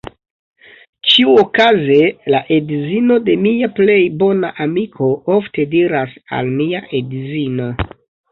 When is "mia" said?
3.43-3.69, 6.57-6.83